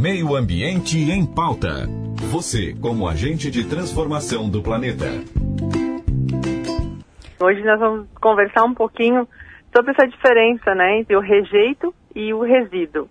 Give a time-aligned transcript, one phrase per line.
[0.00, 1.86] Meio Ambiente em Pauta.
[2.32, 5.04] Você, como agente de transformação do planeta.
[7.38, 9.28] Hoje nós vamos conversar um pouquinho
[9.76, 13.10] sobre essa diferença né, entre o rejeito e o resíduo.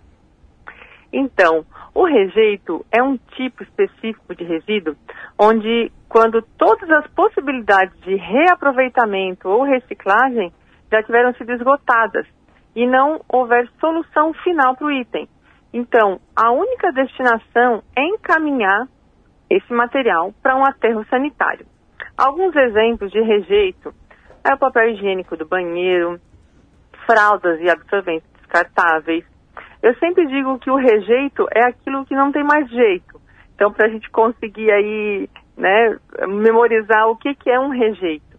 [1.12, 1.64] Então,
[1.94, 4.96] o rejeito é um tipo específico de resíduo
[5.38, 10.52] onde, quando todas as possibilidades de reaproveitamento ou reciclagem
[10.90, 12.26] já tiveram sido esgotadas
[12.74, 15.28] e não houver solução final para o item.
[15.72, 18.88] Então, a única destinação é encaminhar
[19.48, 21.66] esse material para um aterro sanitário.
[22.16, 23.94] Alguns exemplos de rejeito
[24.44, 26.20] é o papel higiênico do banheiro,
[27.06, 29.24] fraldas e absorventes descartáveis.
[29.82, 33.20] Eu sempre digo que o rejeito é aquilo que não tem mais jeito.
[33.54, 38.30] Então, para a gente conseguir aí, né, memorizar o que, que é um rejeito.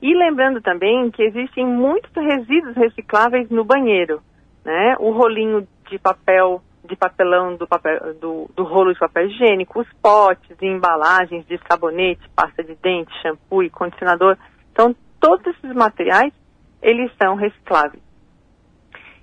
[0.00, 4.20] E lembrando também que existem muitos resíduos recicláveis no banheiro,
[4.64, 4.94] né?
[5.00, 9.92] O rolinho de papel, de papelão do, papel, do, do rolo de papel higiênico, os
[10.02, 14.36] potes e embalagens de sabonete, pasta de dente, shampoo e condicionador.
[14.72, 16.32] Então, todos esses materiais,
[16.80, 18.02] eles são recicláveis.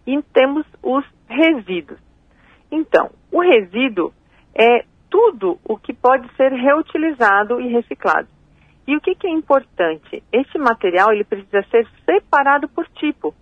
[0.05, 1.99] E temos os resíduos.
[2.71, 4.13] Então, o resíduo
[4.53, 8.27] é tudo o que pode ser reutilizado e reciclado.
[8.87, 10.21] E o que, que é importante?
[10.31, 13.33] Esse material ele precisa ser separado por tipo,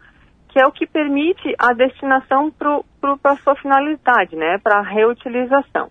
[0.54, 5.90] que é o que permite a destinação para a sua finalidade, né, para a reutilização.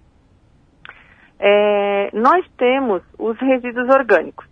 [1.41, 4.46] É, nós temos os resíduos orgânicos,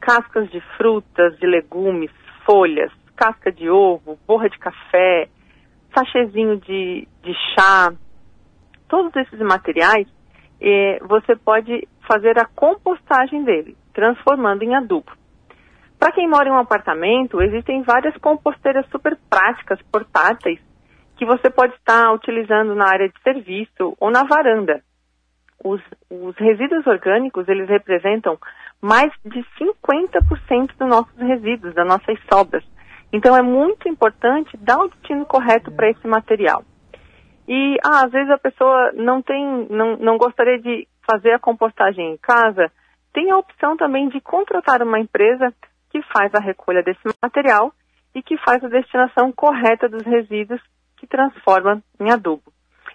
[0.00, 2.10] cascas de frutas, de legumes,
[2.46, 5.28] folhas, casca de ovo, borra de café,
[5.94, 7.92] sachezinho de, de chá,
[8.88, 10.08] todos esses materiais,
[10.58, 15.12] é, você pode fazer a compostagem deles transformando em adubo.
[16.04, 20.60] Para quem mora em um apartamento, existem várias composteiras super práticas, portáteis,
[21.16, 24.82] que você pode estar utilizando na área de serviço ou na varanda.
[25.64, 28.36] Os, os resíduos orgânicos, eles representam
[28.82, 32.62] mais de 50% dos nossos resíduos, das nossas sobras.
[33.10, 36.64] Então é muito importante dar o destino correto para esse material.
[37.48, 42.12] E ah, às vezes a pessoa não tem, não, não gostaria de fazer a compostagem
[42.12, 42.70] em casa,
[43.14, 45.50] tem a opção também de contratar uma empresa
[45.94, 47.72] que faz a recolha desse material
[48.12, 50.60] e que faz a destinação correta dos resíduos
[50.96, 52.52] que transforma em adubo.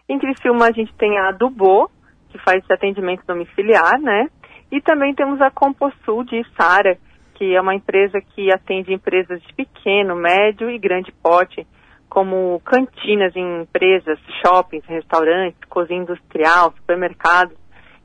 [0.10, 1.90] Em Criciúma a gente tem a Adubo,
[2.30, 4.28] que faz esse atendimento domiciliar, né?
[4.70, 6.98] E também temos a Composul de Sara,
[7.36, 11.66] que é uma empresa que atende empresas de pequeno, médio e grande porte,
[12.10, 17.56] como cantinas em empresas, shoppings, restaurantes, cozinha industrial, supermercados,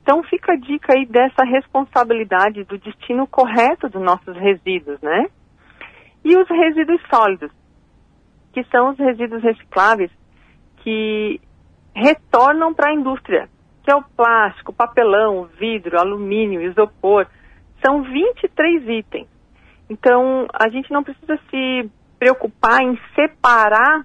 [0.04, 5.28] então fica a dica aí dessa responsabilidade do destino correto dos nossos resíduos, né?
[6.22, 7.50] E os resíduos sólidos,
[8.52, 10.10] que são os resíduos recicláveis
[10.82, 11.40] que
[11.94, 13.48] retornam para a indústria,
[13.82, 17.26] que é o plástico, papelão, vidro, alumínio, isopor.
[17.82, 19.28] São 23 itens.
[19.88, 24.04] Então, a gente não precisa se preocupar em separar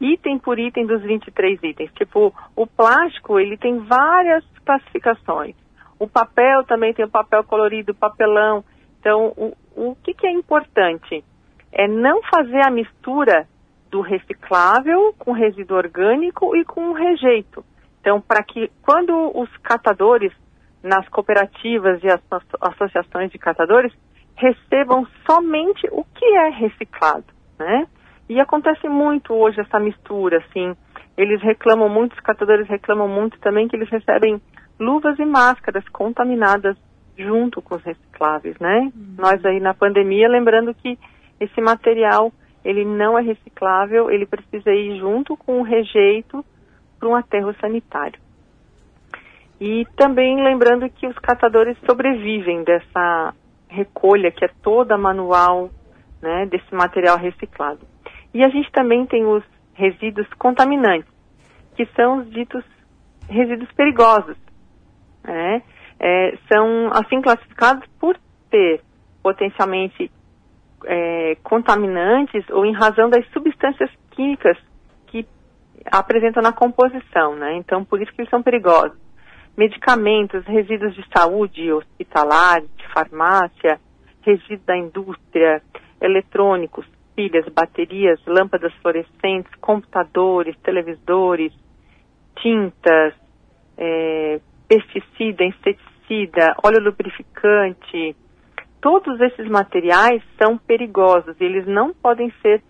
[0.00, 1.90] item por item dos 23 itens.
[1.94, 5.56] Tipo, o plástico, ele tem várias classificações.
[5.98, 8.64] O papel também tem o papel colorido, papelão.
[9.00, 11.24] Então, o, o que, que é importante?
[11.72, 13.48] É não fazer a mistura
[13.90, 17.64] do reciclável com resíduo orgânico e com rejeito.
[18.00, 20.32] Então, para que quando os catadores
[20.82, 22.20] nas cooperativas e as
[22.60, 23.92] associações de catadores
[24.36, 27.26] recebam somente o que é reciclado,
[27.58, 27.86] né?
[28.28, 30.74] E acontece muito hoje essa mistura, assim.
[31.16, 34.40] Eles reclamam muito, os catadores reclamam muito também que eles recebem
[34.80, 36.76] luvas e máscaras contaminadas
[37.16, 38.80] junto com os recicláveis, né?
[38.80, 39.14] Uhum.
[39.18, 40.98] Nós aí na pandemia, lembrando que
[41.38, 42.32] esse material,
[42.64, 46.44] ele não é reciclável, ele precisa ir junto com o rejeito
[46.98, 48.18] para um aterro sanitário.
[49.60, 53.34] E também lembrando que os catadores sobrevivem dessa
[53.68, 55.70] recolha que é toda manual,
[56.22, 57.86] né, desse material reciclado.
[58.32, 61.10] E a gente também tem os resíduos contaminantes,
[61.76, 62.64] que são os ditos
[63.28, 64.36] resíduos perigosos.
[65.24, 65.62] Né?
[65.98, 68.16] É, são assim classificados por
[68.50, 68.80] ter
[69.22, 70.10] potencialmente
[70.86, 74.56] é, contaminantes ou em razão das substâncias químicas
[75.06, 75.26] que
[75.90, 77.56] apresentam na composição, né?
[77.56, 78.98] Então, por isso que eles são perigosos.
[79.56, 83.78] Medicamentos, resíduos de saúde hospitalar, de farmácia,
[84.22, 85.62] resíduos da indústria,
[86.00, 91.52] eletrônicos, pilhas, baterias, lâmpadas fluorescentes, computadores, televisores,
[92.36, 93.14] tintas,
[93.76, 94.40] é,
[94.70, 98.14] pesticida, inseticida, óleo lubrificante,
[98.80, 102.62] todos esses materiais são perigosos e eles não podem ser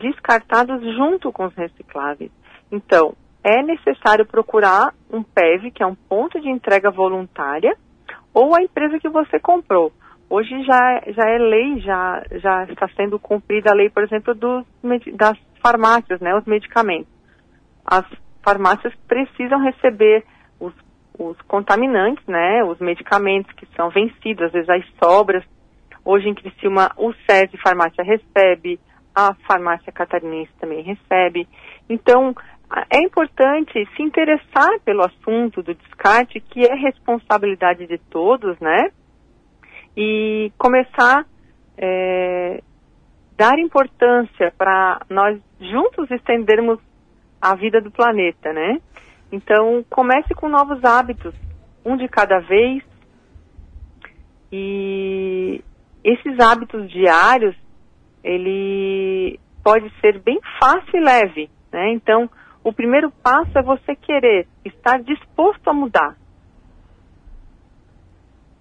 [0.00, 2.30] descartados junto com os recicláveis.
[2.70, 7.76] Então, é necessário procurar um PEV, que é um ponto de entrega voluntária,
[8.32, 9.92] ou a empresa que você comprou.
[10.28, 14.64] Hoje já, já é lei, já, já está sendo cumprida a lei, por exemplo, do,
[15.14, 17.12] das farmácias, né, os medicamentos.
[17.84, 18.04] As
[18.44, 20.24] farmácias precisam receber
[21.20, 25.44] os contaminantes, né, os medicamentos que são vencidos, às vezes as sobras.
[26.02, 28.80] Hoje em Criciúma, o SESI Farmácia recebe,
[29.14, 31.46] a farmácia catarinense também recebe.
[31.90, 32.34] Então,
[32.88, 38.90] é importante se interessar pelo assunto do descarte, que é responsabilidade de todos, né?
[39.94, 41.26] E começar
[41.76, 42.62] é,
[43.36, 46.78] dar importância para nós juntos estendermos
[47.42, 48.80] a vida do planeta, né?
[49.32, 51.34] Então comece com novos hábitos,
[51.84, 52.82] um de cada vez.
[54.52, 55.62] E
[56.02, 57.54] esses hábitos diários,
[58.24, 61.92] ele pode ser bem fácil e leve, né?
[61.92, 62.28] Então
[62.62, 66.16] o primeiro passo é você querer estar disposto a mudar.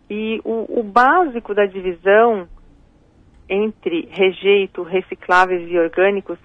[0.09, 2.47] E o, o básico da divisão
[3.47, 6.37] entre rejeito, recicláveis e orgânicos,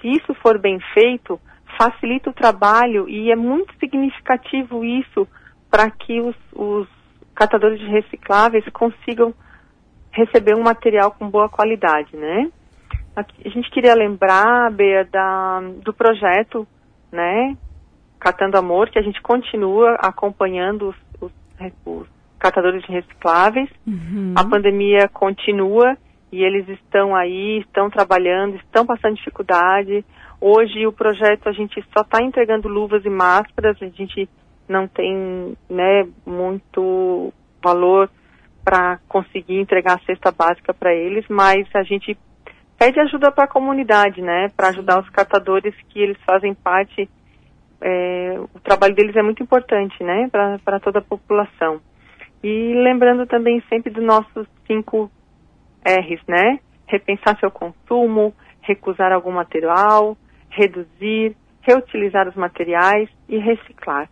[0.00, 1.40] se isso for bem feito,
[1.76, 5.26] facilita o trabalho e é muito significativo isso
[5.70, 6.88] para que os, os,
[7.34, 9.34] catadores de recicláveis consigam
[10.10, 12.50] receber um material com boa qualidade, né?
[13.14, 16.66] A gente queria lembrar, Bea, da, do projeto
[17.12, 17.56] né?
[18.18, 21.32] Catando Amor, que a gente continua acompanhando os, os,
[21.84, 22.06] os
[22.38, 23.68] catadores de recicláveis.
[23.86, 24.34] Uhum.
[24.36, 25.96] A pandemia continua
[26.32, 30.04] e eles estão aí, estão trabalhando, estão passando dificuldade.
[30.40, 34.28] Hoje o projeto a gente só está entregando luvas e máscaras, a gente
[34.68, 38.10] não tem né, muito valor
[38.64, 42.18] para conseguir entregar a cesta básica para eles, mas a gente
[42.76, 44.50] pede ajuda para a comunidade, né?
[44.56, 47.08] Para ajudar os catadores que eles fazem parte.
[47.80, 50.28] É, o trabalho deles é muito importante, né?
[50.64, 51.80] Para toda a população.
[52.42, 55.10] E lembrando também sempre dos nossos cinco
[55.84, 56.58] R's, né?
[56.86, 60.16] Repensar seu consumo, recusar algum material,
[60.56, 64.08] reduzir, reutilizar os materiais e reciclar.